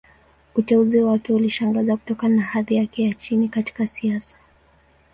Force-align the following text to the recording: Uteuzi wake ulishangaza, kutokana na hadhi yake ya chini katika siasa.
Uteuzi 0.55 0.99
wake 1.01 1.33
ulishangaza, 1.33 1.97
kutokana 1.97 2.35
na 2.35 2.41
hadhi 2.41 2.75
yake 2.75 3.03
ya 3.07 3.13
chini 3.13 3.49
katika 3.49 3.87
siasa. 3.87 4.35